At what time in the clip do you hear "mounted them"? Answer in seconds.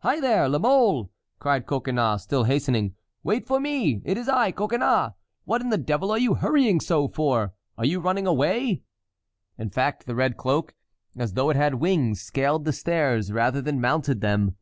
13.80-14.56